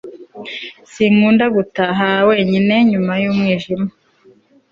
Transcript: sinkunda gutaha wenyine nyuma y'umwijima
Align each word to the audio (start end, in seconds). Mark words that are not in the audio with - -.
sinkunda 0.91 1.45
gutaha 1.57 2.07
wenyine 2.29 2.73
nyuma 2.91 3.13
y'umwijima 3.21 3.87